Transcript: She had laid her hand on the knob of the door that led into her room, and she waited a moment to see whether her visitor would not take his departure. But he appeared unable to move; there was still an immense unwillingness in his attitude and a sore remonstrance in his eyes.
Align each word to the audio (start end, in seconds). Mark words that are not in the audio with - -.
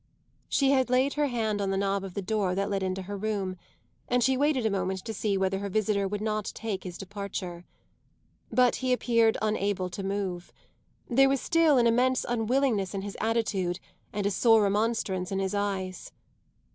She 0.49 0.71
had 0.71 0.89
laid 0.89 1.13
her 1.13 1.27
hand 1.27 1.61
on 1.61 1.69
the 1.69 1.77
knob 1.77 2.03
of 2.03 2.15
the 2.15 2.23
door 2.23 2.55
that 2.55 2.71
led 2.71 2.81
into 2.81 3.03
her 3.03 3.15
room, 3.15 3.55
and 4.07 4.23
she 4.23 4.35
waited 4.35 4.65
a 4.65 4.71
moment 4.71 5.05
to 5.05 5.13
see 5.13 5.37
whether 5.37 5.59
her 5.59 5.69
visitor 5.69 6.07
would 6.07 6.21
not 6.21 6.45
take 6.55 6.83
his 6.83 6.97
departure. 6.97 7.65
But 8.51 8.77
he 8.77 8.93
appeared 8.93 9.37
unable 9.43 9.91
to 9.91 10.01
move; 10.01 10.51
there 11.07 11.29
was 11.29 11.39
still 11.39 11.77
an 11.77 11.85
immense 11.85 12.25
unwillingness 12.27 12.95
in 12.95 13.03
his 13.03 13.15
attitude 13.21 13.79
and 14.11 14.25
a 14.25 14.31
sore 14.31 14.63
remonstrance 14.63 15.31
in 15.31 15.37
his 15.37 15.53
eyes. 15.53 16.11